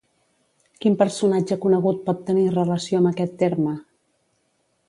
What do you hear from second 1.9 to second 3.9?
pot tenir relació amb aquest terme?